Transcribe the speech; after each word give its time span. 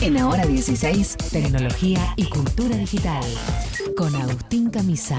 En 0.00 0.18
Ahora 0.18 0.44
16, 0.44 1.16
tecnología 1.30 2.12
y 2.16 2.28
cultura 2.28 2.76
digital. 2.76 3.22
Con 3.96 4.14
Agustín 4.16 4.70
Camisa. 4.70 5.18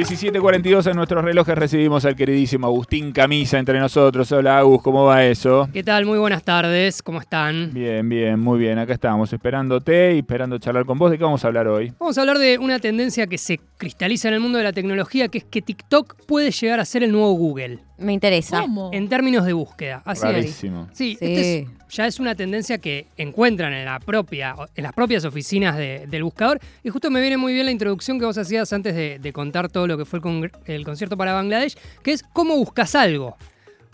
17.42 0.00 0.90
en 0.90 0.96
nuestros 0.96 1.22
relojes 1.22 1.54
recibimos 1.54 2.06
al 2.06 2.16
queridísimo 2.16 2.66
Agustín 2.66 3.12
Camisa 3.12 3.58
entre 3.58 3.78
nosotros. 3.78 4.32
Hola 4.32 4.56
Agus, 4.56 4.80
¿cómo 4.80 5.04
va 5.04 5.26
eso? 5.26 5.68
¿Qué 5.74 5.82
tal? 5.82 6.06
Muy 6.06 6.18
buenas 6.18 6.42
tardes, 6.42 7.02
¿cómo 7.02 7.20
están? 7.20 7.70
Bien, 7.74 8.08
bien, 8.08 8.40
muy 8.40 8.58
bien. 8.58 8.78
Acá 8.78 8.94
estamos 8.94 9.30
esperándote 9.30 10.14
y 10.14 10.20
esperando 10.20 10.56
charlar 10.56 10.86
con 10.86 10.96
vos. 10.96 11.10
¿De 11.10 11.18
qué 11.18 11.24
vamos 11.24 11.44
a 11.44 11.48
hablar 11.48 11.68
hoy? 11.68 11.92
Vamos 12.00 12.16
a 12.16 12.22
hablar 12.22 12.38
de 12.38 12.56
una 12.56 12.78
tendencia 12.78 13.26
que 13.26 13.36
se 13.36 13.60
cristaliza 13.76 14.28
en 14.28 14.34
el 14.34 14.40
mundo 14.40 14.56
de 14.56 14.64
la 14.64 14.72
tecnología, 14.72 15.28
que 15.28 15.36
es 15.36 15.44
que 15.44 15.60
TikTok 15.60 16.24
puede 16.24 16.50
llegar 16.50 16.80
a 16.80 16.86
ser 16.86 17.02
el 17.02 17.12
nuevo 17.12 17.32
Google. 17.32 17.80
Me 18.00 18.12
interesa. 18.12 18.64
En 18.92 19.08
términos 19.08 19.44
de 19.44 19.52
búsqueda. 19.52 20.02
Así 20.04 20.26
es. 20.26 20.54
Sí, 20.54 20.70
Sí. 20.92 21.12
este 21.20 21.58
es- 21.60 21.68
ya 21.90 22.06
es 22.06 22.20
una 22.20 22.34
tendencia 22.34 22.78
que 22.78 23.06
encuentran 23.16 23.72
en, 23.72 23.84
la 23.84 23.98
propia, 24.00 24.54
en 24.74 24.82
las 24.84 24.92
propias 24.92 25.24
oficinas 25.24 25.76
de- 25.76 26.06
del 26.08 26.22
buscador. 26.24 26.58
Y 26.84 26.88
justo 26.90 27.10
me 27.10 27.20
viene 27.20 27.36
muy 27.36 27.52
bien 27.52 27.66
la 27.66 27.72
introducción 27.72 28.18
que 28.18 28.24
vos 28.26 28.38
hacías 28.38 28.72
antes 28.72 28.94
de, 28.94 29.18
de 29.18 29.32
contar 29.32 29.68
todo 29.70 29.86
lo 29.86 29.98
que 29.98 30.04
fue 30.04 30.18
el, 30.18 30.22
congre- 30.24 30.52
el 30.66 30.84
concierto 30.84 31.16
para 31.16 31.32
Bangladesh, 31.32 31.76
que 32.02 32.12
es 32.12 32.22
cómo 32.22 32.56
buscas 32.56 32.94
algo. 32.94 33.36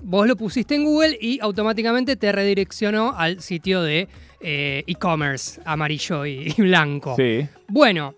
Vos 0.03 0.27
lo 0.29 0.37
pusiste 0.37 0.75
en 0.75 0.85
Google 0.85 1.17
y 1.21 1.41
automáticamente 1.41 2.17
te 2.17 2.31
redireccionó 2.31 3.15
al 3.17 3.41
sitio 3.41 3.83
de 3.83 4.09
eh, 4.43 4.85
e-commerce 4.87 5.61
amarillo 5.65 6.27
y, 6.27 6.53
y 6.57 6.63
blanco. 6.63 7.17
Sí. 7.17 7.49
Bueno, 7.69 8.15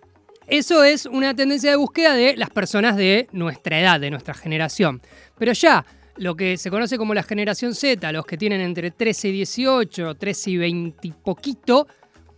eso 0.48 0.82
es 0.82 1.06
una 1.06 1.34
tendencia 1.34 1.70
de 1.70 1.76
búsqueda 1.76 2.14
de 2.14 2.36
las 2.36 2.50
personas 2.50 2.96
de 2.96 3.28
nuestra 3.32 3.80
edad, 3.80 4.00
de 4.00 4.10
nuestra 4.10 4.34
generación. 4.34 5.02
Pero 5.38 5.52
ya, 5.52 5.84
lo 6.16 6.34
que 6.34 6.56
se 6.56 6.70
conoce 6.70 6.96
como 6.96 7.14
la 7.14 7.22
generación 7.22 7.74
Z, 7.74 8.10
los 8.12 8.24
que 8.24 8.36
tienen 8.36 8.60
entre 8.60 8.90
13 8.90 9.28
y 9.28 9.32
18, 9.32 10.14
13 10.14 10.50
y 10.50 10.56
20 10.56 11.08
y 11.08 11.12
poquito, 11.12 11.86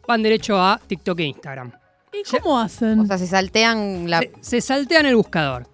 van 0.06 0.22
derecho 0.22 0.61
a 0.61 0.80
TikTok 0.84 1.20
e 1.20 1.25
Instagram. 1.25 1.72
¿Y 2.12 2.39
cómo 2.39 2.58
hacen? 2.58 3.00
O 3.00 3.06
sea, 3.06 3.17
se 3.17 3.27
saltean 3.27 4.11
la. 4.11 4.19
Se, 4.20 4.33
se 4.41 4.61
saltean 4.61 5.06
el 5.06 5.14
buscador. 5.14 5.69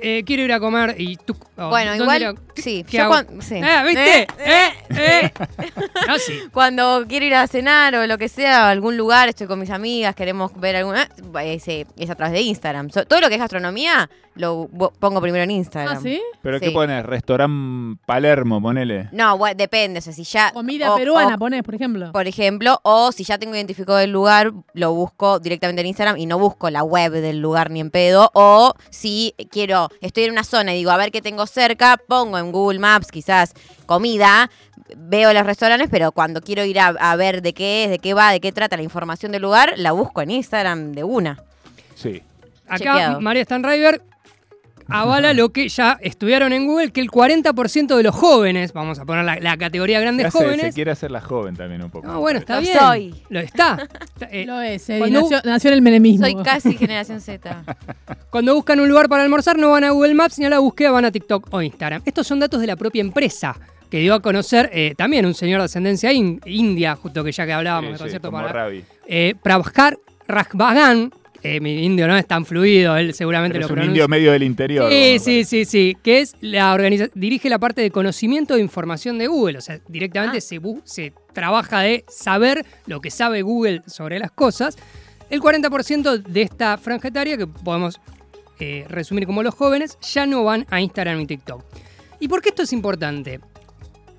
Eh, 0.00 0.22
quiero 0.24 0.42
ir 0.42 0.52
a 0.52 0.60
comer 0.60 0.94
y 0.98 1.16
tú... 1.16 1.36
oh, 1.58 1.68
Bueno, 1.68 1.96
¿dónde 1.96 2.16
igual, 2.18 2.38
sí, 2.54 2.84
¿Qué 2.88 2.98
yo 2.98 3.04
hago? 3.04 3.12
cuan- 3.12 3.42
sí. 3.42 3.56
Eh, 3.56 3.82
¿Viste? 3.86 4.22
Eh, 4.22 4.26
¿Eh? 4.38 4.72
¿Eh? 4.96 5.32
No, 6.08 6.18
sí. 6.18 6.40
Cuando 6.52 7.04
quiero 7.08 7.24
ir 7.26 7.34
a 7.34 7.46
cenar 7.46 7.94
o 7.94 8.06
lo 8.06 8.18
que 8.18 8.28
sea, 8.28 8.66
a 8.66 8.70
algún 8.70 8.96
lugar, 8.96 9.28
estoy 9.28 9.46
con 9.46 9.58
mis 9.60 9.70
amigas, 9.70 10.14
queremos 10.14 10.52
ver 10.58 10.76
alguna. 10.76 11.08
Es, 11.42 11.66
eh, 11.68 11.86
es 11.96 12.10
a 12.10 12.14
través 12.14 12.32
de 12.34 12.40
Instagram. 12.42 12.90
So- 12.90 13.04
todo 13.06 13.20
lo 13.20 13.28
que 13.28 13.34
es 13.34 13.40
gastronomía 13.40 14.10
lo 14.34 14.68
pongo 14.98 15.20
primero 15.20 15.44
en 15.44 15.50
Instagram. 15.50 15.96
¿Ah, 15.98 16.00
sí? 16.02 16.20
¿Pero 16.42 16.58
Sí. 16.58 16.64
qué 16.66 16.70
pones? 16.72 17.04
Restaurante 17.04 18.00
Palermo, 18.06 18.60
ponele. 18.60 19.08
No, 19.12 19.36
bueno, 19.38 19.54
depende. 19.56 19.98
O 19.98 20.02
sea, 20.02 20.12
si 20.12 20.24
ya. 20.24 20.50
Comida 20.52 20.92
o- 20.92 20.96
peruana, 20.96 21.34
o- 21.36 21.38
ponés, 21.38 21.62
por 21.62 21.74
ejemplo. 21.74 22.12
por 22.12 22.26
ejemplo, 22.26 22.80
o 22.82 23.12
si 23.12 23.24
ya 23.24 23.38
tengo 23.38 23.54
identificado 23.54 23.98
el 24.00 24.10
lugar, 24.10 24.52
lo 24.74 24.92
busco 24.94 25.38
directamente 25.38 25.80
en 25.82 25.86
Instagram 25.88 26.16
y 26.18 26.26
no 26.26 26.38
busco 26.38 26.68
la 26.70 26.82
web 26.82 27.12
del 27.12 27.40
lugar 27.40 27.70
ni 27.70 27.80
en 27.80 27.90
pedo. 27.90 28.30
O 28.34 28.74
si 28.90 29.34
quiero, 29.50 29.81
estoy 30.00 30.24
en 30.24 30.32
una 30.32 30.44
zona 30.44 30.72
y 30.74 30.78
digo, 30.78 30.90
a 30.90 30.96
ver 30.96 31.10
qué 31.10 31.22
tengo 31.22 31.46
cerca, 31.46 31.96
pongo 31.96 32.38
en 32.38 32.52
Google 32.52 32.78
Maps 32.78 33.08
quizás 33.10 33.54
comida, 33.86 34.50
veo 34.96 35.32
los 35.32 35.44
restaurantes, 35.44 35.88
pero 35.90 36.12
cuando 36.12 36.40
quiero 36.40 36.64
ir 36.64 36.78
a, 36.78 36.88
a 36.88 37.16
ver 37.16 37.42
de 37.42 37.52
qué 37.52 37.84
es, 37.84 37.90
de 37.90 37.98
qué 37.98 38.14
va, 38.14 38.32
de 38.32 38.40
qué 38.40 38.52
trata 38.52 38.76
la 38.76 38.82
información 38.82 39.32
del 39.32 39.42
lugar, 39.42 39.74
la 39.76 39.92
busco 39.92 40.20
en 40.22 40.30
Instagram 40.30 40.92
de 40.92 41.04
una. 41.04 41.42
Sí. 41.94 42.22
Acá 42.66 42.78
Chequeado. 42.78 43.20
María 43.20 43.44
Stanriver 43.44 44.02
avala 44.92 45.32
lo 45.34 45.50
que 45.50 45.68
ya 45.68 45.98
estudiaron 46.00 46.52
en 46.52 46.66
Google, 46.66 46.90
que 46.92 47.00
el 47.00 47.10
40% 47.10 47.96
de 47.96 48.02
los 48.02 48.14
jóvenes, 48.14 48.72
vamos 48.72 48.98
a 48.98 49.04
poner 49.04 49.24
la, 49.24 49.36
la 49.40 49.56
categoría 49.56 50.00
grandes 50.00 50.26
hace- 50.26 50.38
se 50.38 50.44
jóvenes. 50.44 50.74
quiere 50.74 50.90
hacer 50.90 51.10
la 51.10 51.20
joven 51.20 51.56
también 51.56 51.82
un 51.82 51.90
poco. 51.90 52.06
No, 52.06 52.20
bueno, 52.20 52.38
está 52.38 52.56
Lo 52.56 52.60
bien. 52.62 52.78
soy. 52.78 53.14
Lo 53.28 53.40
está. 53.40 53.88
Está, 54.14 54.26
eh, 54.30 54.44
Lo 54.46 54.60
es, 54.60 54.88
eh, 54.90 54.98
cuando- 54.98 55.20
nació, 55.22 55.40
nació 55.44 55.68
en 55.68 55.74
el 55.74 55.82
menemismo. 55.82 56.26
Soy 56.26 56.36
casi 56.42 56.74
generación 56.76 57.20
Z. 57.20 57.64
Cuando 58.30 58.54
buscan 58.54 58.80
un 58.80 58.88
lugar 58.88 59.08
para 59.08 59.22
almorzar, 59.22 59.58
no 59.58 59.70
van 59.72 59.84
a 59.84 59.90
Google 59.90 60.14
Maps 60.14 60.38
ni 60.38 60.46
a 60.46 60.50
la 60.50 60.58
búsqueda, 60.58 60.90
van 60.90 61.04
a 61.04 61.10
TikTok 61.10 61.48
o 61.52 61.60
Instagram. 61.62 62.02
Estos 62.04 62.26
son 62.26 62.40
datos 62.40 62.60
de 62.60 62.66
la 62.66 62.76
propia 62.76 63.00
empresa 63.00 63.54
que 63.90 63.98
dio 63.98 64.14
a 64.14 64.20
conocer 64.22 64.70
eh, 64.72 64.94
también 64.96 65.26
un 65.26 65.34
señor 65.34 65.60
de 65.60 65.66
ascendencia 65.66 66.10
in- 66.12 66.40
india, 66.46 66.96
justo 66.96 67.22
que 67.22 67.30
ya 67.30 67.44
que 67.44 67.52
hablábamos 67.52 67.88
Sí, 67.88 67.90
del 67.92 67.98
sí, 67.98 68.02
concierto 68.04 68.30
para. 68.32 68.48
Ravi. 68.50 68.84
Eh, 69.06 69.34
Prabhakar 69.42 69.98
Rajbagan, 70.26 71.12
eh, 71.42 71.60
mi 71.60 71.84
indio 71.84 72.06
no 72.06 72.16
es 72.16 72.26
tan 72.26 72.44
fluido, 72.46 72.96
él 72.96 73.14
seguramente 73.14 73.54
Pero 73.54 73.62
lo 73.62 73.66
es 73.66 73.70
un 73.70 73.74
pronuncia. 73.76 73.90
indio 74.04 74.08
medio 74.08 74.32
del 74.32 74.42
interior. 74.44 74.90
Sí, 74.92 75.18
sí, 75.18 75.44
sí, 75.44 75.64
sí. 75.64 75.96
Que 76.02 76.20
es 76.20 76.34
la 76.40 76.72
organiza 76.72 77.08
dirige 77.14 77.48
la 77.48 77.58
parte 77.58 77.80
de 77.80 77.90
conocimiento 77.90 78.54
de 78.54 78.60
información 78.60 79.18
de 79.18 79.26
Google. 79.26 79.58
O 79.58 79.60
sea, 79.60 79.80
directamente 79.88 80.38
Ah. 80.38 80.80
se 80.84 81.12
trabaja 81.32 81.80
de 81.80 82.04
saber 82.08 82.64
lo 82.86 83.00
que 83.00 83.10
sabe 83.10 83.42
Google 83.42 83.82
sobre 83.86 84.18
las 84.18 84.30
cosas. 84.30 84.76
El 85.30 85.40
40% 85.40 86.18
de 86.18 86.42
esta 86.42 86.76
franja 86.78 87.08
etaria, 87.08 87.36
que 87.36 87.46
podemos 87.46 88.00
eh, 88.60 88.84
resumir 88.88 89.26
como 89.26 89.42
los 89.42 89.54
jóvenes, 89.54 89.98
ya 90.00 90.24
no 90.26 90.44
van 90.44 90.66
a 90.70 90.80
Instagram 90.80 91.20
y 91.22 91.26
TikTok. 91.26 91.64
¿Y 92.20 92.28
por 92.28 92.40
qué 92.42 92.50
esto 92.50 92.62
es 92.62 92.72
importante? 92.72 93.40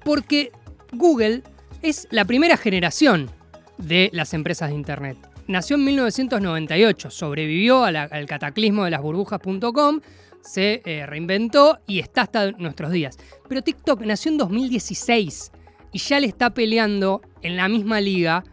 Porque 0.04 0.52
Google 0.92 1.44
es 1.82 2.08
la 2.12 2.26
primera 2.26 2.58
generación 2.58 3.30
de 3.78 4.10
las 4.12 4.34
empresas 4.34 4.70
de 4.70 4.76
Internet. 4.76 5.18
Nació 5.48 5.76
en 5.76 5.84
1998, 5.86 7.10
sobrevivió 7.10 7.90
la- 7.92 8.04
al 8.04 8.26
cataclismo 8.26 8.86
de 8.86 8.92
las 8.92 9.02
burbujas.com, 9.02 10.00
se 10.42 10.82
eh, 10.86 11.06
reinventó 11.06 11.80
y 11.88 12.00
está 12.00 12.22
hasta 12.24 12.52
nuestros 12.52 12.92
días. 12.92 13.18
Pero 13.48 13.62
TikTok 13.62 14.02
nació 14.02 14.32
en 14.32 14.38
2016 14.38 15.52
y 15.92 16.00
ya 16.00 16.20
le 16.20 16.28
está 16.28 16.54
peleando 16.54 17.22
en 17.42 17.56
la 17.56 17.68
misma 17.70 18.02
liga 18.02 18.44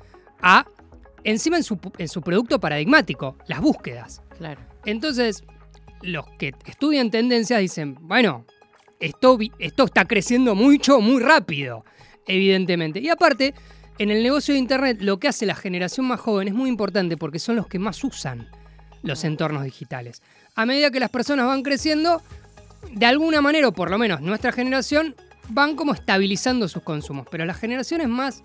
a, 0.40 0.66
encima 1.24 1.56
en 1.56 1.64
su, 1.64 1.78
en 1.98 2.08
su 2.08 2.20
producto 2.22 2.60
paradigmático, 2.60 3.36
las 3.46 3.60
búsquedas. 3.60 4.22
Claro. 4.38 4.60
Entonces, 4.84 5.44
los 6.02 6.26
que 6.38 6.52
estudian 6.66 7.10
tendencias 7.10 7.60
dicen, 7.60 7.96
bueno, 8.00 8.46
esto 9.00 9.38
está 9.84 10.04
creciendo 10.04 10.54
mucho, 10.54 11.00
muy 11.00 11.20
rápido, 11.22 11.84
evidentemente. 12.26 13.00
Y 13.00 13.08
aparte, 13.08 13.54
en 14.00 14.10
el 14.10 14.22
negocio 14.22 14.54
de 14.54 14.60
Internet, 14.60 15.02
lo 15.02 15.20
que 15.20 15.28
hace 15.28 15.44
la 15.44 15.54
generación 15.54 16.06
más 16.06 16.18
joven 16.20 16.48
es 16.48 16.54
muy 16.54 16.70
importante 16.70 17.18
porque 17.18 17.38
son 17.38 17.56
los 17.56 17.66
que 17.66 17.78
más 17.78 18.02
usan 18.02 18.48
los 19.02 19.24
entornos 19.24 19.62
digitales. 19.62 20.22
A 20.54 20.64
medida 20.64 20.90
que 20.90 21.00
las 21.00 21.10
personas 21.10 21.44
van 21.46 21.62
creciendo, 21.62 22.22
de 22.92 23.04
alguna 23.04 23.42
manera, 23.42 23.68
o 23.68 23.72
por 23.72 23.90
lo 23.90 23.98
menos 23.98 24.22
nuestra 24.22 24.52
generación, 24.52 25.14
van 25.50 25.76
como 25.76 25.92
estabilizando 25.92 26.66
sus 26.66 26.82
consumos. 26.82 27.26
Pero 27.30 27.44
las 27.44 27.58
generaciones 27.58 28.08
más 28.08 28.42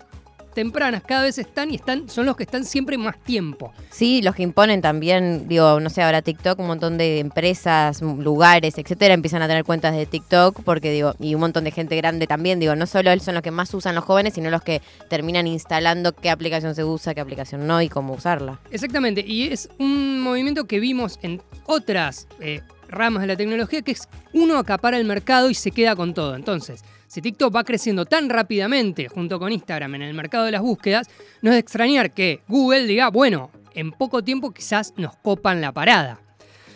tempranas 0.56 1.02
cada 1.02 1.24
vez 1.24 1.36
están 1.36 1.70
y 1.70 1.74
están, 1.74 2.08
son 2.08 2.24
los 2.24 2.34
que 2.34 2.44
están 2.44 2.64
siempre 2.64 2.96
más 2.96 3.22
tiempo. 3.22 3.74
Sí, 3.90 4.22
los 4.22 4.34
que 4.34 4.42
imponen 4.42 4.80
también, 4.80 5.46
digo, 5.48 5.78
no 5.80 5.90
sé, 5.90 6.02
ahora 6.02 6.22
TikTok, 6.22 6.58
un 6.58 6.66
montón 6.66 6.96
de 6.96 7.18
empresas, 7.18 8.00
lugares, 8.00 8.78
etcétera, 8.78 9.12
empiezan 9.12 9.42
a 9.42 9.48
tener 9.48 9.64
cuentas 9.64 9.94
de 9.94 10.06
TikTok, 10.06 10.62
porque 10.62 10.90
digo, 10.90 11.14
y 11.20 11.34
un 11.34 11.42
montón 11.42 11.64
de 11.64 11.72
gente 11.72 11.94
grande 11.94 12.26
también, 12.26 12.58
digo, 12.58 12.74
no 12.74 12.86
solo 12.86 13.10
él 13.10 13.20
son 13.20 13.34
los 13.34 13.42
que 13.42 13.50
más 13.50 13.72
usan 13.74 13.94
los 13.94 14.04
jóvenes, 14.04 14.32
sino 14.32 14.48
los 14.48 14.62
que 14.62 14.80
terminan 15.10 15.46
instalando 15.46 16.14
qué 16.14 16.30
aplicación 16.30 16.74
se 16.74 16.84
usa, 16.84 17.14
qué 17.14 17.20
aplicación 17.20 17.66
no 17.66 17.82
y 17.82 17.90
cómo 17.90 18.14
usarla. 18.14 18.58
Exactamente, 18.70 19.22
y 19.26 19.48
es 19.48 19.68
un 19.78 20.22
movimiento 20.22 20.64
que 20.64 20.80
vimos 20.80 21.18
en 21.20 21.42
otras 21.66 22.28
eh, 22.40 22.62
ramas 22.88 23.20
de 23.20 23.26
la 23.26 23.36
tecnología, 23.36 23.82
que 23.82 23.92
es 23.92 24.08
uno 24.32 24.56
acapara 24.56 24.96
el 24.96 25.04
mercado 25.04 25.50
y 25.50 25.54
se 25.54 25.70
queda 25.70 25.94
con 25.94 26.14
todo. 26.14 26.34
Entonces, 26.34 26.82
si 27.06 27.22
TikTok 27.22 27.54
va 27.54 27.64
creciendo 27.64 28.04
tan 28.04 28.28
rápidamente 28.28 29.08
junto 29.08 29.38
con 29.38 29.52
Instagram 29.52 29.94
en 29.96 30.02
el 30.02 30.14
mercado 30.14 30.44
de 30.44 30.52
las 30.52 30.62
búsquedas, 30.62 31.08
no 31.42 31.50
es 31.50 31.54
de 31.54 31.60
extrañar 31.60 32.12
que 32.12 32.40
Google 32.48 32.86
diga, 32.86 33.10
bueno, 33.10 33.50
en 33.74 33.92
poco 33.92 34.22
tiempo 34.22 34.52
quizás 34.52 34.94
nos 34.96 35.16
copan 35.16 35.60
la 35.60 35.72
parada. 35.72 36.20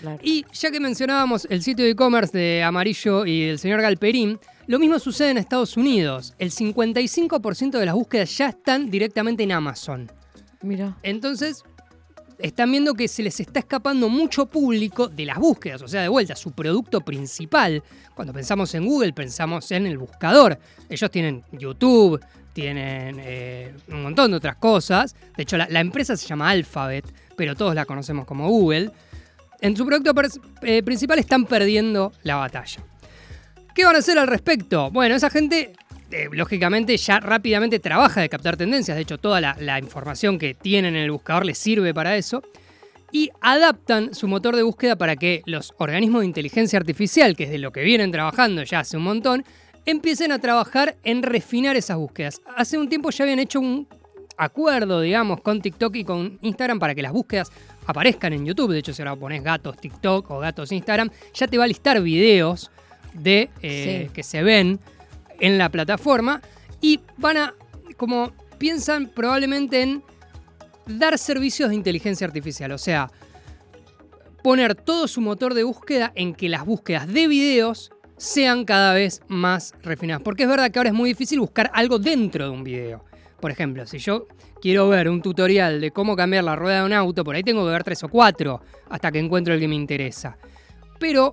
Claro. 0.01 0.19
Y 0.23 0.47
ya 0.53 0.71
que 0.71 0.81
mencionábamos 0.81 1.47
el 1.51 1.63
sitio 1.63 1.85
de 1.85 1.91
e-commerce 1.91 2.37
de 2.37 2.63
Amarillo 2.63 3.27
y 3.27 3.47
del 3.47 3.59
señor 3.59 3.83
Galperín, 3.83 4.39
lo 4.67 4.79
mismo 4.79 4.99
sucede 4.99 5.31
en 5.31 5.39
Estados 5.39 5.77
Unidos. 5.77 6.35
El 6.39 6.51
55% 6.51 7.79
de 7.79 7.87
las 7.87 7.95
búsquedas 7.95 8.37
ya 8.39 8.49
están 8.49 8.89
directamente 8.89 9.43
en 9.43 9.53
Amazon. 9.53 10.11
Mira. 10.63 10.97
Entonces, 11.03 11.65
están 12.43 12.71
viendo 12.71 12.95
que 12.95 13.09
se 13.09 13.23
les 13.23 13.39
está 13.41 13.61
escapando 13.61 14.09
mucho 14.09 14.47
público 14.47 15.09
de 15.09 15.27
las 15.27 15.39
búsquedas, 15.39 15.83
o 15.83 15.89
sea, 15.89 16.03
de 16.03 16.09
vuelta, 16.09 16.37
su 16.37 16.53
producto 16.53 17.01
principal. 17.01 17.83
Cuando 18.15 18.33
pensamos 18.33 18.75
en 18.75 18.87
Google, 18.87 19.13
pensamos 19.13 19.71
en 19.73 19.87
el 19.87 19.99
buscador. 19.99 20.59
Ellos 20.89 21.11
tienen 21.11 21.45
YouTube, 21.53 22.21
tienen 22.53 23.17
eh, 23.21 23.75
un 23.89 24.03
montón 24.03 24.31
de 24.31 24.37
otras 24.37 24.57
cosas. 24.57 25.15
De 25.37 25.43
hecho, 25.43 25.57
la, 25.57 25.81
empresa 25.81 26.17
se 26.17 26.27
llama 26.27 26.51
Alphabet, 26.51 27.05
pero 27.37 27.55
todos 27.55 27.75
la 27.75 27.85
conocemos 27.85 28.27
como 28.27 28.49
Google. 28.49 28.91
En 29.61 29.77
su 29.77 29.87
producto 29.87 30.13
eh, 30.63 30.83
principal 30.83 31.19
están 31.19 31.45
perdiendo 31.45 32.13
la 32.23 32.37
batalla. 32.37 32.83
¿Qué 33.75 33.85
van 33.85 33.97
a 33.97 33.99
hacer 34.01 34.19
al 34.19 34.27
respecto? 34.27 34.91
Bueno, 34.91 35.15
esa 35.15 35.31
gente 35.31 35.73
eh, 36.11 36.29
lógicamente 36.33 36.97
ya 36.97 37.21
rápidamente 37.21 37.79
trabaja 37.79 38.21
de 38.21 38.29
captar 38.29 38.57
tendencias. 38.57 38.97
De 38.97 39.03
hecho, 39.03 39.19
toda 39.19 39.41
la, 39.41 39.57
la 39.61 39.79
información 39.79 40.39
que 40.39 40.55
tienen 40.55 40.97
en 40.97 41.03
el 41.03 41.11
buscador 41.11 41.45
les 41.47 41.59
sirve 41.59 41.93
para 41.95 42.17
eso. 42.17 42.43
Y 43.13 43.31
adaptan 43.41 44.15
su 44.15 44.29
motor 44.29 44.55
de 44.55 44.63
búsqueda 44.63 44.95
para 44.97 45.17
que 45.17 45.43
los 45.47 45.75
organismos 45.79 46.21
de 46.21 46.27
inteligencia 46.27 46.79
artificial, 46.79 47.35
que 47.37 47.45
es 47.45 47.51
de 47.51 47.59
lo 47.59 47.73
que 47.73 47.83
vienen 47.83 48.13
trabajando 48.13 48.63
ya 48.63 48.81
hace 48.81 48.97
un 48.97 49.03
montón, 49.03 49.45
empiecen 49.85 50.31
a 50.31 50.39
trabajar 50.39 50.97
en 51.03 51.23
refinar 51.23 51.75
esas 51.77 51.97
búsquedas. 51.97 52.41
Hace 52.57 52.79
un 52.79 52.89
tiempo 52.89 53.11
ya 53.11 53.25
habían 53.25 53.41
hecho 53.41 53.59
un 53.59 53.89
acuerdo, 54.37 55.01
digamos, 55.01 55.41
con 55.41 55.61
TikTok 55.61 55.97
y 55.97 56.05
con 56.05 56.39
Instagram 56.41 56.79
para 56.79 56.95
que 56.95 57.03
las 57.03 57.13
búsquedas 57.13 57.51
aparezcan 57.87 58.33
en 58.33 58.47
YouTube. 58.47 58.73
De 58.73 58.79
hecho, 58.79 58.93
si 58.93 59.03
ahora 59.03 59.17
pones 59.17 59.43
gatos 59.43 59.77
TikTok 59.77 60.31
o 60.31 60.39
gatos 60.39 60.71
Instagram, 60.73 61.11
ya 61.35 61.49
te 61.49 61.59
va 61.59 61.65
a 61.65 61.67
listar 61.67 62.01
videos 62.01 62.71
de 63.13 63.51
eh, 63.61 64.05
Sí. 64.07 64.15
que 64.15 64.23
se 64.23 64.43
ven 64.43 64.79
en 65.41 65.59
la 65.59 65.69
plataforma 65.69 66.41
y 66.81 67.01
van 67.17 67.37
a, 67.37 67.55
como 67.97 68.33
piensan 68.59 69.09
probablemente 69.09 69.83
en 69.83 70.03
dar 70.87 71.19
servicios 71.19 71.71
de 71.71 71.75
inteligencia 71.75 72.27
artificial. 72.27 72.73
O 72.73 72.79
sea, 72.79 73.11
poner 74.43 74.75
todo 74.75 75.09
su 75.09 75.21
motor 75.21 75.55
de 75.55 75.65
búsqueda 75.65 76.13
en 76.15 76.35
que 76.35 76.49
las 76.49 76.65
búsquedas 76.65 77.07
de 77.07 77.29
videos 77.29 77.91
sean 78.17 78.65
cada 78.65 78.93
vez 78.93 79.23
más 79.29 79.75
refinadas. 79.83 80.23
Porque 80.23 80.43
es 80.43 80.49
verdad 80.49 80.71
que 80.71 80.79
ahora 80.79 80.91
es 80.91 80.95
muy 80.95 81.11
difícil 81.11 81.41
buscar 81.41 81.71
algo 81.75 81.99
dentro 81.99 82.45
de 82.45 82.51
un 82.51 82.63
video. 82.63 83.05
Por 83.41 83.51
ejemplo, 83.51 83.87
si 83.87 83.99
yo 83.99 84.27
quiero 84.61 84.89
ver 84.91 85.09
un 85.09 85.23
tutorial 85.23 85.81
de 85.81 85.91
cómo 85.91 86.15
cambiar 86.15 86.45
la 86.45 86.55
rueda 86.55 86.81
de 86.81 86.87
un 86.87 86.93
auto, 86.93 87.25
por 87.25 87.35
ahí 87.35 87.43
tengo 87.43 87.65
que 87.65 87.71
ver 87.71 87.83
tres 87.83 88.05
o 88.05 88.09
cuatro 88.09 88.61
hasta 88.91 89.11
que 89.11 89.19
encuentro 89.19 89.55
el 89.55 89.61
que 89.61 89.69
me 89.69 89.75
interesa. 89.75 90.37
Pero 90.99 91.33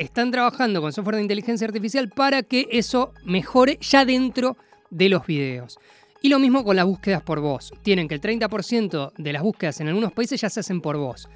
están 0.00 0.30
trabajando 0.30 0.80
con 0.80 0.92
software 0.92 1.16
de 1.16 1.22
inteligencia 1.22 1.66
artificial 1.66 2.08
para 2.08 2.42
que 2.42 2.66
eso 2.70 3.12
mejore 3.24 3.78
ya 3.80 4.04
dentro 4.04 4.56
de 4.90 5.08
los 5.08 5.26
videos. 5.26 5.78
Y 6.22 6.28
lo 6.28 6.38
mismo 6.38 6.64
con 6.64 6.76
las 6.76 6.84
búsquedas 6.86 7.22
por 7.22 7.40
voz. 7.40 7.72
Tienen 7.82 8.08
que 8.08 8.14
el 8.14 8.20
30% 8.20 9.12
de 9.16 9.32
las 9.32 9.42
búsquedas 9.42 9.80
en 9.80 9.88
algunos 9.88 10.12
países 10.12 10.40
ya 10.40 10.50
se 10.50 10.60
hacen 10.60 10.80
por 10.80 10.96
voz. 10.96 11.28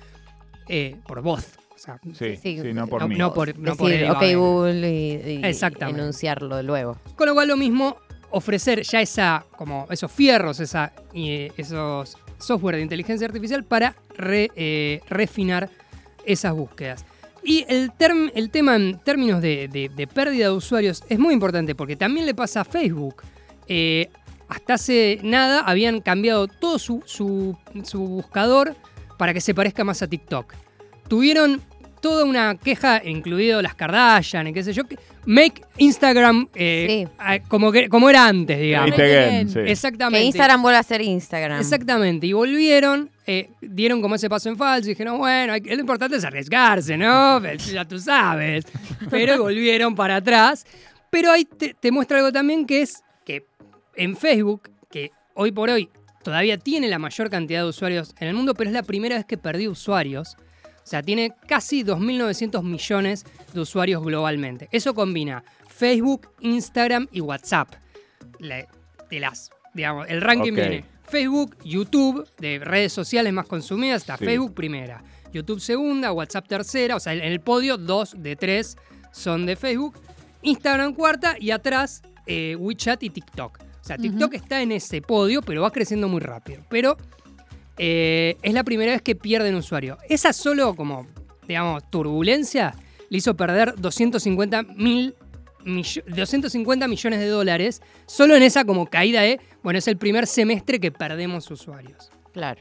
Eh, 0.68 0.96
por 1.06 1.22
voz. 1.22 1.46
O 1.74 1.78
sea, 1.78 1.98
Sí, 2.14 2.36
sí, 2.36 2.58
Sí, 2.60 2.72
no 2.72 2.86
por 2.86 3.02
no, 3.02 3.08
mí. 3.08 3.16
no 3.16 3.32
por, 3.34 3.58
no 3.58 3.76
por 3.76 3.88
Decir, 3.90 4.10
ok. 4.10 4.22
Google 4.36 4.90
y, 4.90 5.40
y 5.40 5.44
Exactamente. 5.44 6.00
enunciarlo 6.00 6.62
luego. 6.62 6.98
Con 7.16 7.26
lo 7.28 7.34
cual 7.34 7.48
lo 7.48 7.56
mismo 7.56 7.96
ofrecer 8.30 8.82
ya 8.82 9.00
esa, 9.00 9.44
como 9.56 9.86
esos 9.90 10.10
fierros, 10.10 10.60
esa, 10.60 10.92
y, 11.12 11.48
esos 11.56 12.16
software 12.38 12.76
de 12.76 12.82
inteligencia 12.82 13.26
artificial 13.26 13.64
para 13.64 13.94
re- 14.16 14.50
eh, 14.56 15.00
refinar 15.08 15.70
esas 16.26 16.52
búsquedas. 16.54 17.04
Y 17.44 17.64
el, 17.68 17.92
tema 17.92 18.76
en 18.76 18.98
términos 19.00 19.42
de, 19.42 20.08
pérdida 20.12 20.46
de 20.46 20.52
usuarios 20.52 21.02
es 21.08 21.18
muy 21.18 21.34
importante 21.34 21.74
porque 21.74 21.96
también 21.96 22.26
le 22.26 22.34
pasa 22.34 22.62
a 22.62 22.64
Facebook. 22.64 23.22
Eh, 23.68 24.08
hasta 24.48 24.74
hace 24.74 25.20
nada 25.22 25.60
habían 25.60 26.00
cambiado 26.00 26.46
todo 26.48 26.78
su- 26.78 27.02
su 27.06 27.56
buscador 27.98 28.74
para 29.18 29.32
que 29.34 29.40
se 29.40 29.54
parezca 29.54 29.84
más 29.84 30.02
a 30.02 30.06
TikTok. 30.06 30.54
Tuvieron 31.08 31.60
toda 32.04 32.26
una 32.26 32.54
queja, 32.56 33.00
incluido 33.02 33.62
las 33.62 33.74
Kardashian 33.74 34.46
y 34.48 34.52
qué 34.52 34.62
sé 34.62 34.74
yo, 34.74 34.84
que 34.84 34.98
make 35.24 35.62
Instagram 35.78 36.48
eh, 36.54 37.06
Sí. 37.08 37.40
como, 37.48 37.72
que, 37.72 37.88
como 37.88 38.10
era 38.10 38.28
antes, 38.28 38.60
digamos. 38.60 38.94
Sí. 38.94 39.58
Exactamente. 39.60 40.18
Que 40.18 40.24
Instagram 40.26 40.60
vuelva 40.60 40.80
a 40.80 40.82
ser 40.82 41.00
Instagram. 41.00 41.58
Exactamente, 41.60 42.26
y 42.26 42.34
volvieron, 42.34 43.08
eh, 43.26 43.48
dieron 43.62 44.02
como 44.02 44.16
ese 44.16 44.28
paso 44.28 44.50
en 44.50 44.58
falso 44.58 44.86
y 44.86 44.92
dijeron, 44.92 45.16
bueno, 45.16 45.54
hay 45.54 45.62
lo 45.62 45.80
importante 45.80 46.16
es 46.18 46.24
arriesgarse, 46.24 46.98
¿no? 46.98 47.40
Ya 47.72 47.86
tú 47.86 47.98
sabes. 47.98 48.66
Pero 49.08 49.38
volvieron 49.42 49.94
para 49.94 50.16
atrás. 50.16 50.66
Pero 51.08 51.30
ahí 51.32 51.46
te, 51.46 51.72
te 51.72 51.90
muestra 51.90 52.18
algo 52.18 52.32
también 52.32 52.66
que 52.66 52.82
es 52.82 53.02
que 53.24 53.46
en 53.96 54.14
Facebook, 54.14 54.68
que 54.90 55.10
hoy 55.32 55.52
por 55.52 55.70
hoy 55.70 55.88
todavía 56.22 56.58
tiene 56.58 56.88
la 56.88 56.98
mayor 56.98 57.30
cantidad 57.30 57.62
de 57.62 57.68
usuarios 57.70 58.14
en 58.20 58.28
el 58.28 58.34
mundo, 58.34 58.52
pero 58.52 58.68
es 58.68 58.74
la 58.74 58.82
primera 58.82 59.16
vez 59.16 59.24
que 59.24 59.38
perdió 59.38 59.70
usuarios. 59.70 60.36
O 60.84 60.86
sea, 60.86 61.02
tiene 61.02 61.32
casi 61.48 61.82
2.900 61.82 62.62
millones 62.62 63.24
de 63.52 63.60
usuarios 63.60 64.04
globalmente. 64.04 64.68
Eso 64.70 64.94
combina 64.94 65.42
Facebook, 65.68 66.28
Instagram 66.40 67.08
y 67.10 67.20
WhatsApp. 67.20 67.72
La- 68.38 68.66
de 69.10 69.20
las, 69.20 69.50
digamos, 69.74 70.06
el 70.08 70.20
ranking 70.20 70.52
viene 70.54 70.84
Facebook, 71.04 71.56
YouTube, 71.64 72.26
de 72.38 72.58
redes 72.58 72.92
sociales 72.92 73.32
más 73.32 73.46
consumidas, 73.46 74.02
está 74.02 74.16
Sí. 74.16 74.24
Facebook 74.24 74.54
primera, 74.54 75.02
YouTube 75.32 75.60
segunda, 75.60 76.12
WhatsApp 76.12 76.46
tercera, 76.48 76.96
o 76.96 77.00
sea, 77.00 77.12
en 77.12 77.20
el 77.20 77.40
podio 77.40 77.76
dos 77.76 78.14
de 78.16 78.36
tres 78.36 78.76
son 79.12 79.46
de 79.46 79.56
Facebook, 79.56 79.94
Instagram 80.42 80.94
cuarta 80.94 81.36
y 81.38 81.50
atrás 81.50 82.02
eh, 82.26 82.56
WeChat 82.58 83.02
y 83.02 83.10
TikTok. 83.10 83.58
O 83.60 83.84
sea, 83.86 83.98
TikTok 83.98 84.32
está 84.34 84.62
en 84.62 84.72
ese 84.72 85.02
podio, 85.02 85.42
pero 85.42 85.60
va 85.62 85.70
creciendo 85.70 86.08
muy 86.08 86.20
rápido. 86.20 86.62
Pero 86.70 86.96
eh, 87.78 88.36
es 88.42 88.54
la 88.54 88.64
primera 88.64 88.92
vez 88.92 89.02
que 89.02 89.14
pierden 89.14 89.54
usuario. 89.54 89.98
Esa 90.08 90.32
solo 90.32 90.74
como, 90.74 91.06
digamos, 91.46 91.88
turbulencia 91.90 92.74
le 93.08 93.18
hizo 93.18 93.36
perder 93.36 93.74
250 93.76 94.62
mil 94.62 95.14
250 95.64 96.88
millones 96.88 97.20
de 97.20 97.26
dólares 97.28 97.80
solo 98.06 98.36
en 98.36 98.42
esa 98.42 98.64
como 98.64 98.86
caída 98.86 99.22
de, 99.22 99.40
bueno, 99.62 99.78
es 99.78 99.88
el 99.88 99.96
primer 99.96 100.26
semestre 100.26 100.78
que 100.78 100.92
perdemos 100.92 101.50
usuarios. 101.50 102.10
Claro. 102.32 102.60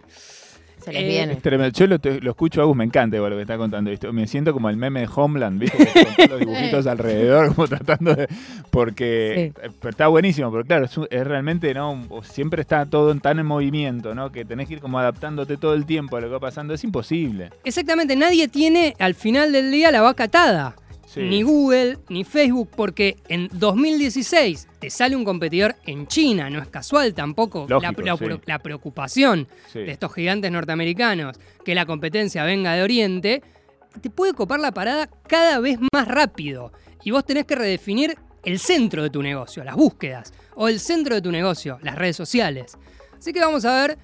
Se 0.84 0.92
les 0.92 1.04
Eh, 1.04 1.08
viene. 1.08 1.34
Es 1.34 1.42
tremendo. 1.42 1.78
Yo 1.78 1.88
lo, 1.88 2.00
te- 2.00 2.20
lo 2.20 2.32
escucho 2.32 2.60
a 2.62 2.64
Agus, 2.64 2.76
me 2.76 2.84
encanta 2.84 3.16
igual 3.16 3.32
lo 3.32 3.38
que 3.38 3.44
está 3.44 3.58
contando. 3.58 3.92
Me 4.12 4.28
siento 4.28 4.52
como 4.54 4.70
el 4.70 4.78
meme 4.78 5.02
de 5.02 5.10
Homeland, 5.16 5.60
¿viste? 5.60 5.78
Con 5.78 6.16
todos 6.16 6.30
los 6.32 6.40
dibujitos 6.40 6.88
alrededor, 6.88 7.56
como 7.56 7.68
tratando 7.68 8.14
de. 8.16 8.28
Porque. 8.72 9.52
eh, 9.62 9.70
está 9.90 10.08
buenísimo, 10.08 10.52
pero 10.52 10.64
claro, 10.66 10.86
es, 10.86 10.98
un- 10.98 11.08
es 11.10 11.26
realmente, 11.26 11.74
¿no? 11.74 12.06
Siempre 12.24 12.62
está 12.62 12.86
todo 12.86 13.12
en- 13.12 13.20
tan 13.20 13.40
en 13.40 13.46
movimiento, 13.46 14.14
¿no? 14.16 14.32
Que 14.32 14.46
tenés 14.46 14.68
que 14.68 14.76
ir 14.76 14.80
como 14.82 15.00
adaptándote 15.00 15.58
todo 15.58 15.74
el 15.74 15.86
tiempo 15.86 16.18
a 16.18 16.22
lo 16.22 16.28
que 16.28 16.34
va 16.34 16.40
pasando. 16.40 16.74
Es 16.74 16.84
imposible. 16.84 17.50
Exactamente, 17.64 18.16
nadie 18.16 18.48
tiene 18.48 18.96
al 19.00 19.14
final 19.16 19.52
del 19.52 19.72
día 19.72 19.92
la 19.92 20.02
vaca 20.02 20.26
atada. 20.26 20.76
Sí. 21.14 21.22
Ni 21.22 21.44
Google, 21.44 22.00
ni 22.10 22.24
Facebook, 22.24 22.70
porque 22.76 23.18
en 23.28 23.48
2016 23.54 24.68
te 24.80 24.90
sale 24.90 25.16
un 25.16 25.24
competidor 25.24 25.76
en 25.86 26.08
China, 26.08 26.50
no 26.50 26.60
es 26.60 26.68
casual 26.70 27.14
tampoco 27.14 27.68
la- 27.70 27.76
Lógico, 27.92 28.02
la, 28.02 28.18
sí. 28.18 28.42
la 28.48 28.60
preocupación 28.60 29.48
Sí. 29.72 29.80
de 29.80 29.92
estos 29.92 30.12
gigantes 30.14 30.52
norteamericanos, 30.52 31.38
que 31.64 31.76
la 31.76 31.86
competencia 31.86 32.44
venga 32.46 32.74
de 32.74 32.82
Oriente, 32.82 33.44
te 34.02 34.10
puede 34.10 34.34
copar 34.34 34.60
la 34.60 34.72
parada 34.72 35.08
cada 35.28 35.60
vez 35.60 35.78
más 35.94 36.08
rápido. 36.08 36.72
Y 37.04 37.12
vos 37.12 37.24
tenés 37.26 37.46
que 37.46 37.56
redefinir 37.56 38.18
el 38.44 38.58
centro 38.58 39.04
de 39.04 39.10
tu 39.12 39.22
negocio, 39.22 39.64
las 39.64 39.76
búsquedas, 39.76 40.34
o 40.56 40.68
el 40.68 40.80
centro 40.80 41.14
de 41.14 41.22
tu 41.22 41.32
negocio, 41.32 41.78
las 41.84 41.96
redes 41.96 42.16
sociales. 42.16 42.76
Así 43.20 43.32
que 43.34 43.40
vamos 43.40 43.66
a 43.66 43.82
ver, 43.86 43.98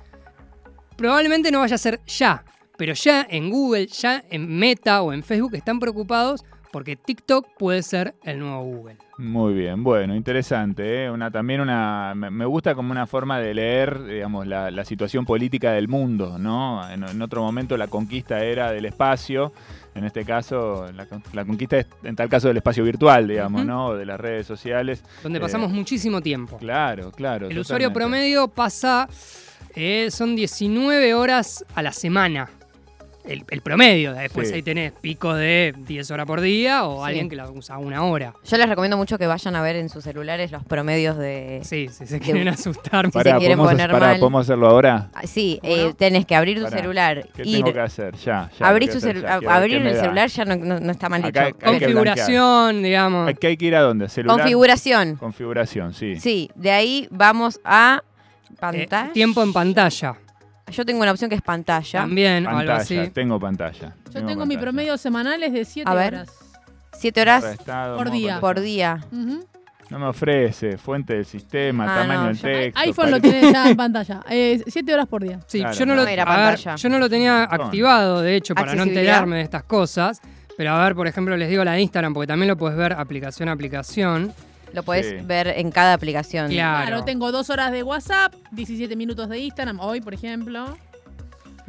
probablemente 0.95 1.51
no 1.51 1.59
vaya 1.59 1.75
a 1.75 1.79
ser 1.79 2.01
ya, 2.06 2.44
pero 2.78 2.94
ya 2.94 3.25
en 3.30 3.49
Google, 3.49 3.87
ya 3.87 4.23
en 4.30 4.47
Meta 4.57 5.01
o 5.01 5.11
en 5.13 5.23
Facebook 5.23 5.56
están 5.56 5.80
preocupados 5.80 6.44
porque 6.71 6.95
TikTok 6.95 7.47
puede 7.57 7.81
ser 7.83 8.14
el 8.23 8.40
nuevo 8.40 8.64
Google. 8.64 8.97
Muy 9.18 9.54
bien, 9.54 9.83
bueno, 9.83 10.16
interesante. 10.16 11.04
¿eh? 11.06 11.11
Una, 11.11 11.30
también 11.31 11.59
una, 11.61 12.14
me, 12.16 12.45
gusta 12.45 12.76
como 12.76 12.92
una 12.92 13.06
forma 13.07 13.40
de 13.40 13.54
leer, 13.54 14.04
digamos, 14.06 14.47
la, 14.47 14.71
la 14.71 14.85
situación 14.85 15.26
política 15.26 15.71
del 15.73 15.88
mundo, 15.88 16.38
¿no? 16.40 16.90
En, 16.90 17.04
en 17.04 17.21
otro 17.21 17.42
momento 17.44 17.76
la 17.76 17.88
conquista 17.88 18.44
era 18.44 18.71
del 18.71 18.85
espacio, 18.85 19.52
en 19.95 20.06
este 20.06 20.23
caso 20.23 20.90
la, 20.94 21.06
con- 21.06 21.23
la 21.33 21.44
conquista 21.44 21.80
es 21.80 21.88
en 22.04 22.16
tal 22.16 22.30
caso 22.30 22.47
del 22.47 22.57
espacio 22.57 22.83
virtual, 22.83 23.28
digamos. 23.28 23.66
¿no? 23.66 23.88
O 23.88 23.95
de 23.97 24.06
las 24.06 24.19
redes 24.19 24.47
sociales. 24.47 25.04
Donde 25.23 25.40
Eh, 25.40 25.42
pasamos 25.42 25.71
muchísimo 25.71 26.21
tiempo. 26.21 26.57
Claro, 26.57 27.11
claro. 27.11 27.47
El 27.49 27.59
usuario 27.59 27.92
promedio 27.92 28.47
pasa, 28.47 29.09
eh, 29.76 30.09
son 30.11 30.35
19 30.35 31.14
horas 31.14 31.66
a 31.76 31.81
la 31.81 31.92
semana. 31.92 32.49
El, 33.26 33.44
el 33.49 33.61
promedio, 33.61 34.14
después 34.14 34.47
Sí. 34.47 34.56
ahí 34.56 34.64
tenés 34.64 34.92
picos 34.94 35.38
de 35.38 35.76
10 35.78 36.09
horas 36.09 36.26
por 36.26 36.42
día 36.42 36.85
o 36.85 37.04
Sí. 37.04 37.07
alguien 37.09 37.30
que 37.30 37.35
la 37.35 37.49
usa 37.52 37.78
una 37.78 38.04
hora. 38.06 38.33
Yo 38.44 38.57
les 38.57 38.68
recomiendo 38.68 38.97
mucho 38.97 39.18
que 39.18 39.28
vayan 39.28 39.56
a 39.56 39.61
ver 39.61 39.76
en 39.76 39.90
sus 39.90 40.04
celulares 40.04 40.52
los 40.52 40.64
promedios 40.64 41.18
de... 41.18 41.59
Sí, 41.64 41.90
si 41.90 42.07
se 42.07 42.19
quieren 42.19 42.47
asustar. 42.47 43.06
Sí. 43.06 43.11
Pará, 43.11 43.33
se 43.33 43.38
quieren 43.40 43.57
¿podemos, 43.59 43.73
poner 43.83 43.99
mal. 43.99 44.19
¿podemos 44.19 44.42
hacerlo 44.45 44.68
ahora? 44.69 45.09
Ah, 45.14 45.28
Sí, 45.28 45.59
Bueno. 45.61 45.90
eh, 45.90 45.94
tenés 45.97 46.26
que 46.26 46.35
abrir 46.35 46.59
tu 46.64 46.68
celular, 46.69 47.28
¿Qué 47.35 47.44
ir, 47.44 47.57
tengo 47.57 47.73
que 47.73 47.80
hacer? 47.81 48.16
Ya, 48.16 48.49
ya. 48.57 48.68
abrir, 48.68 48.90
hacer 48.90 49.18
celu- 49.18 49.21
ya. 49.21 49.35
a- 49.35 49.40
Quiero- 49.40 49.54
abrir 49.54 49.78
¿qué 49.78 49.83
me 49.83 49.90
el 49.92 49.99
celular 49.99 50.30
ya 50.30 50.45
no, 50.45 50.56
no- 50.56 50.80
no 50.80 50.92
está 50.92 51.09
mal 51.09 51.23
Acá- 51.26 51.45
dicho. 51.47 51.57
hay 51.61 51.73
Configuración, 51.80 52.81
digamos. 52.83 53.28
Hay 53.28 53.35
que, 53.35 53.47
hay 53.47 53.57
que 53.57 53.66
ir 53.66 53.76
a 53.76 53.81
dónde? 53.81 54.09
¿Celular? 54.09 54.38
Configuración. 54.40 55.16
Configuración, 55.18 55.94
sí. 55.94 56.16
Sí, 56.19 56.49
de 56.56 56.71
ahí 56.71 57.07
vamos 57.11 57.59
a 57.64 58.02
Eh, 58.02 58.56
pantalla. 58.59 59.11
tiempo 59.14 59.44
en 59.44 59.54
pantalla. 59.54 60.16
Yo 60.71 60.85
tengo 60.85 61.02
una 61.02 61.11
opción 61.11 61.30
que 61.30 61.35
es 61.35 61.42
pantalla. 61.42 62.02
También, 62.02 62.45
o 62.45 62.49
algo 62.49 62.59
Pantalla, 62.66 63.02
así. 63.04 63.11
tengo 63.11 63.40
pantalla. 63.40 63.95
Yo 64.14 64.26
tengo 64.26 64.45
mi 64.45 64.57
promedio 64.57 64.97
semanal 64.97 65.42
es 65.44 65.54
de 65.54 65.66
7 65.66 65.90
A 65.90 65.94
ver. 65.94 66.14
horas. 66.16 66.30
Siete 66.97 67.21
horas 67.21 67.44
Arrestado, 67.44 67.97
por 67.97 68.11
día. 68.11 68.40
por 68.40 68.59
día. 68.59 68.99
No 69.90 69.97
me 69.97 70.06
ofrece 70.06 70.78
fuente 70.78 71.14
del 71.16 71.26
sistema, 71.26 71.85
Ah, 71.92 72.02
tamaño 72.02 72.21
no, 72.21 72.28
del 72.28 72.40
texto. 72.40 72.80
iPhone 72.80 73.09
lo 73.11 73.19
tiene 73.19 73.52
ya 73.52 73.69
en 73.69 73.76
pantalla. 73.78 74.21
7 74.28 74.94
horas 74.94 75.07
por 75.07 75.23
día. 75.23 75.40
Sí, 75.47 75.59
Claro, 75.59 75.76
yo, 75.76 75.85
no 75.88 75.95
lo, 75.95 76.04
no 76.04 76.07
era 76.07 76.23
a 76.23 76.26
ver, 76.38 76.45
pantalla. 76.56 76.76
yo 76.76 76.90
no 76.90 76.99
lo 76.99 77.09
tenía 77.09 77.44
activado, 77.44 78.21
de 78.21 78.35
hecho, 78.35 78.54
para 78.54 78.76
no 78.76 78.83
enterarme 78.83 79.38
de 79.38 79.42
estas 79.44 79.64
cosas. 79.64 80.21
Pero 80.57 80.71
a 80.73 80.83
ver, 80.83 80.94
por 80.94 81.07
ejemplo, 81.07 81.38
les 81.38 81.49
digo 81.49 81.64
la 81.64 81.71
de 81.71 81.81
Instagram, 81.81 82.14
porque 82.14 82.28
también 82.28 82.49
lo 82.49 82.57
puedes 82.57 82.78
ver 82.78 82.94
aplicación 82.94 83.47
a 83.49 83.54
aplicación. 83.54 84.33
Lo 84.73 84.83
podés 84.83 85.07
Sí. 85.09 85.16
ver 85.26 85.47
en 85.47 85.71
cada 85.71 85.94
aplicación. 85.94 86.49
Claro. 86.52 86.88
Claro, 86.88 87.06
tengo 87.06 87.31
dos 87.31 87.49
horas 87.49 87.71
de 87.71 87.83
WhatsApp, 87.83 88.33
17 88.52 88.95
minutos 88.95 89.28
de 89.30 89.40
Instagram, 89.40 89.80
hoy, 89.80 90.02
por 90.02 90.14
ejemplo. 90.14 90.78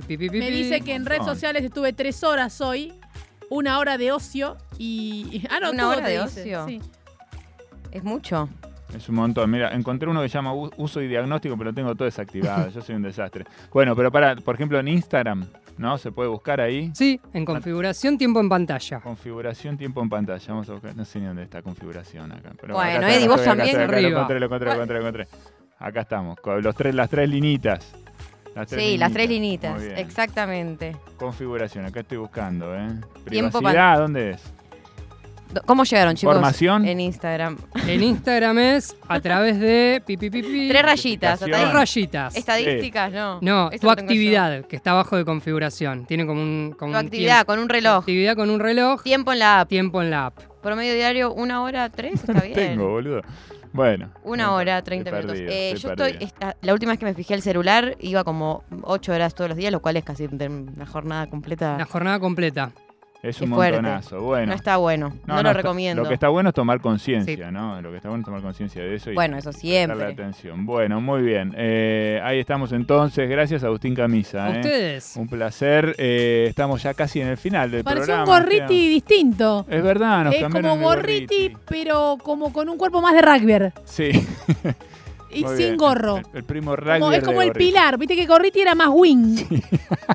Pi, 0.07 0.17
pi, 0.17 0.29
pi, 0.31 0.39
Me 0.39 0.49
pi. 0.49 0.55
dice 0.55 0.81
que 0.81 0.95
en 0.95 1.05
redes 1.07 1.25
sociales 1.25 1.63
estuve 1.65 1.93
tres 1.93 2.23
horas 2.25 2.61
hoy, 2.61 2.93
una 3.51 3.79
hora 3.79 3.99
de 3.99 4.13
ocio 4.13 4.57
y... 4.79 5.43
Ah, 5.51 5.59
no, 5.61 5.71
¿Una 5.73 5.89
hora 5.89 6.07
de 6.09 6.23
dice, 6.23 6.57
ocio? 6.57 6.67
sí. 6.67 6.81
Es 7.91 8.03
mucho. 8.05 8.49
Es 8.97 9.09
un 9.09 9.17
montón. 9.17 9.51
Mira, 9.51 9.73
encontré 9.73 10.09
uno 10.09 10.23
que 10.23 10.29
se 10.29 10.35
llama 10.35 10.53
uso 10.55 11.01
y 11.01 11.07
diagnóstico, 11.09 11.57
pero 11.57 11.73
tengo 11.73 11.95
todo 11.95 12.07
desactivado. 12.07 12.71
Yo 12.75 12.81
soy 12.81 12.95
un 12.97 13.03
desastre. 13.03 13.45
Bueno, 13.73 13.95
pero 13.95 14.11
para, 14.11 14.37
por 14.37 14.55
ejemplo, 14.55 14.79
en 14.81 14.89
Instagram, 14.89 15.47
¿no? 15.79 15.99
Se 15.99 16.13
puede 16.13 16.29
buscar 16.29 16.61
ahí. 16.61 16.91
Sí, 16.95 17.21
en 17.33 17.45
configuración, 17.45 18.19
tiempo 18.19 18.41
en 18.41 18.49
pantalla. 18.49 19.01
Configuración, 19.01 19.77
tiempo 19.77 20.03
en 20.03 20.09
pantalla. 20.09 20.45
Vamos 20.49 20.69
a 20.69 20.73
buscar. 20.73 20.97
No 20.97 21.05
sé 21.05 21.21
ni 21.21 21.27
dónde 21.27 21.43
está 21.45 21.63
configuración 21.63 22.33
acá. 22.33 22.53
Pero 22.61 22.75
Bueno, 22.75 22.99
acá 22.99 23.15
Eddie, 23.15 23.29
vos 23.29 23.41
acá 23.41 23.51
también. 23.57 23.77
acá 23.77 23.85
Arriba. 23.85 24.01
Lo 24.01 24.09
encontré, 24.09 24.41
lo 24.41 24.47
encontré, 24.47 24.67
lo 24.69 24.75
encontré, 24.75 24.95
lo 25.01 25.01
encontré. 25.09 25.29
Acá 25.79 26.01
estamos. 26.03 26.39
Con 26.41 26.63
los 26.63 26.75
tres, 26.75 26.95
las 26.95 27.09
tres 27.09 27.29
linitas. 27.29 27.93
Las 28.55 28.69
Sí, 28.69 28.99
las 28.99 29.13
tres 29.13 29.29
linitas. 29.29 29.83
Exactamente. 29.83 30.97
Configuración, 31.17 31.85
acá 31.87 32.01
estoy 32.01 32.19
buscando, 32.19 32.75
¿eh? 32.75 32.89
Tiempo 33.29 33.59
Privacidad, 33.59 33.99
¿dónde 33.99 34.31
es? 34.31 34.53
¿Cómo 35.67 35.85
llegaron, 35.85 36.15
chicos? 36.15 36.35
Información. 36.35 36.87
En 36.87 37.01
Instagram. 37.01 37.57
En 37.87 38.03
Instagram 38.03 38.59
es 38.59 38.97
a 39.09 39.21
través 39.21 39.59
de 39.59 40.03
pi, 40.07 40.17
pi, 40.17 40.31
pi, 40.31 40.43
pi. 40.43 40.69
Tres 40.69 40.83
rayitas. 40.83 41.41
Tres 41.41 41.73
rayitas. 41.73 42.37
Estadísticas, 42.37 43.13
no. 43.13 43.39
No, 43.41 43.71
Eso 43.71 43.81
tu 43.81 43.87
yo. 43.87 43.91
actividad, 43.93 44.65
que 44.67 44.77
está 44.77 44.93
abajo 44.93 45.17
de 45.17 45.25
configuración. 45.25 46.07
Tiene 46.07 46.27
como 46.27 46.41
un. 46.43 46.75
como 46.79 46.93
Tu 46.93 46.99
un 46.99 47.05
actividad 47.07 47.37
tiempo- 47.39 47.47
con 47.53 47.59
un 47.61 47.69
reloj. 47.69 47.99
Actividad 48.01 48.37
con 48.37 48.51
un 48.51 48.61
reloj, 48.61 49.03
Tiempo 49.03 49.33
en 49.33 49.39
la 49.39 49.61
app. 49.61 49.69
tiempo 49.69 50.03
en 50.03 50.11
la 50.11 50.27
app. 50.27 50.39
Promedio 50.63 50.95
diario, 50.95 51.33
una 51.33 51.63
hora, 51.63 51.89
tres, 51.89 52.15
está 52.15 52.33
bien. 52.43 52.55
Tengo, 52.55 52.89
boludo. 52.91 53.23
Bueno. 53.73 54.11
Una 54.25 54.53
hora, 54.53 54.83
30 54.83 55.11
Estoy 55.11 55.23
minutos. 55.23 55.39
perdido, 55.39 55.53
Eh, 55.53 55.71
estoy 55.73 55.83
yo 55.83 55.91
estoy, 55.91 56.25
esta- 56.27 56.57
la 56.61 56.73
última 56.73 56.91
vez 56.93 56.99
que 56.99 57.05
me 57.05 57.15
fijé 57.15 57.35
el 57.35 57.43
celular 57.43 57.97
iba 58.01 58.25
como 58.25 58.65
8 58.83 59.13
horas 59.13 59.33
todos 59.35 59.49
los 59.51 59.57
días, 59.57 59.71
lo 59.71 59.81
cual 59.81 59.97
es 59.97 60.03
casi 60.05 60.27
una 60.27 60.87
jornada 60.87 61.29
completa. 61.29 61.79
La 61.79 61.85
jornada 61.85 62.19
completa. 62.19 62.73
Es 63.23 63.41
un 63.43 63.51
montonazo. 63.51 64.21
Bueno. 64.23 64.47
No 64.47 64.55
está 64.55 64.79
bueno, 64.79 65.11
no, 65.27 65.35
lo 65.35 65.41
está- 65.41 65.53
recomiendo. 65.53 66.03
Lo 66.03 66.09
que 66.09 66.15
está 66.15 66.29
bueno 66.29 66.49
es 66.49 66.55
tomar 66.55 66.81
conciencia, 66.81 67.51
¿no? 67.51 67.83
Lo 67.83 67.91
que 67.91 67.97
está 67.97 68.09
bueno 68.09 68.23
es 68.23 68.25
tomar 68.25 68.41
conciencia 68.41 68.83
de 68.83 68.95
eso 68.95 69.11
y 69.11 69.15
Bueno, 69.15 69.37
eso 69.37 69.51
prestarle 69.51 69.71
siempre. 69.77 70.05
atención. 70.07 70.65
Bueno, 70.65 71.01
muy 71.03 71.21
bien. 71.23 71.53
Eh, 71.57 72.19
ahí 72.25 72.39
estamos 72.39 72.73
entonces. 72.73 73.29
Gracias, 73.29 73.63
Agustín 73.63 73.95
Camisa. 73.95 74.47
¿A 74.47 74.55
¿eh? 74.55 74.61
ustedes? 74.61 75.17
Un 75.17 75.29
placer. 75.29 75.95
Eh, 75.99 76.47
estamos 76.49 76.83
ya 76.83 76.95
casi 76.95 77.21
en 77.21 77.29
el 77.29 77.37
final 77.37 77.71
del 77.71 77.85
Pareció 77.85 78.15
un 78.15 78.25
programa. 78.25 78.41
gorriti 78.45 78.67
Queda- 78.87 78.89
distinto. 78.95 79.67
Es 79.69 79.83
verdad, 79.83 80.25
nos 80.25 80.35
Es 80.35 80.43
como 80.45 80.73
el 80.75 80.81
gorriti, 80.81 81.53
pero 81.69 82.17
como 82.23 82.53
con 82.55 82.71
un 82.71 82.79
cuerpo 82.79 83.03
más 83.03 83.13
de 83.15 83.21
rugby. 83.21 83.71
Sí. 83.85 84.11
Y 85.33 85.43
muy 85.45 85.57
sin 85.57 85.67
bien. 85.67 85.77
gorro. 85.77 86.17
El, 86.19 86.25
el 86.35 86.45
primo 86.45 86.75
Como- 86.77 87.13
es 87.13 87.23
como 87.25 87.41
de 87.41 87.47
el 87.47 87.53
gorriti. 87.53 87.59
pilar. 87.71 87.99
Viste 87.99 88.17
que 88.17 88.27
Gorriti 88.27 88.61
era 88.61 88.75
más 88.75 88.89
wing. 88.93 89.37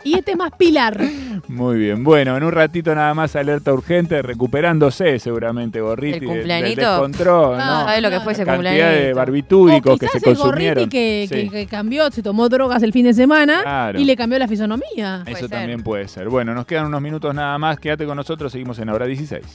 Y 0.03 0.15
este 0.17 0.31
es 0.31 0.37
más 0.37 0.51
pilar. 0.57 0.99
Muy 1.47 1.77
bien. 1.77 2.03
Bueno, 2.03 2.35
en 2.37 2.43
un 2.43 2.51
ratito 2.51 2.93
nada 2.95 3.13
más 3.13 3.35
alerta 3.35 3.73
urgente, 3.73 4.21
recuperándose 4.21 5.19
seguramente 5.19 5.79
Gorriti 5.81 6.13
¿El 6.15 6.19
del- 6.19 6.27
del 6.29 6.37
cumpleañito? 6.37 6.81
descontrol, 6.81 7.55
Ah, 7.59 7.65
¿no? 7.65 7.85
¿Sabes 7.85 8.01
lo 8.01 8.09
que 8.09 8.19
fue 8.21 8.33
ese 8.33 8.45
Cantidad 8.45 8.91
de? 8.91 9.13
O 9.13 9.15
barbitúricos 9.15 9.99
que 9.99 10.07
se 10.07 10.21
consumieron. 10.21 10.75
Gorriti 10.75 10.89
que, 10.89 11.27
que- 11.29 11.41
Sí. 11.43 11.49
que 11.49 11.65
cambió, 11.67 12.09
se 12.11 12.21
tomó 12.23 12.49
drogas 12.49 12.83
el 12.83 12.91
fin 12.93 13.05
de 13.05 13.13
semana 13.13 13.61
Claro. 13.63 13.99
y 13.99 14.05
le 14.05 14.15
cambió 14.15 14.39
la 14.39 14.47
fisonomía. 14.47 15.17
Eso 15.17 15.23
Puede 15.25 15.35
ser. 15.39 15.49
también 15.49 15.83
puede 15.83 16.07
ser. 16.07 16.29
Bueno, 16.29 16.53
nos 16.53 16.65
quedan 16.65 16.87
unos 16.87 17.01
minutos 17.01 17.33
nada 17.33 17.57
más. 17.57 17.79
Quédate 17.79 18.05
con 18.05 18.17
nosotros, 18.17 18.51
seguimos 18.51 18.77
en 18.79 18.89
Hora 18.89 19.05
16. 19.05 19.45